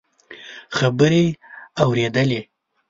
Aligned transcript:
خبرې 0.77 1.25
اورېدلې. 1.83 2.41